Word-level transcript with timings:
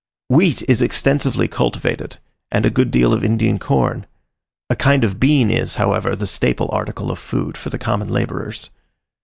Wheat 0.29 0.67
is 0.67 0.81
extensively 0.81 1.47
cultivated, 1.47 2.17
and 2.51 2.65
a 2.65 2.71
good 2.71 2.89
deal 2.89 3.13
of 3.13 3.23
Indian 3.23 3.59
corn: 3.59 4.07
a 4.67 4.75
kind 4.75 5.03
of 5.03 5.19
bean 5.19 5.51
is, 5.51 5.75
however, 5.75 6.15
the 6.15 6.25
staple 6.25 6.71
article 6.71 7.11
of 7.11 7.19
food 7.19 7.55
for 7.55 7.69
the 7.69 7.77
common 7.77 8.07
labourers. 8.07 8.71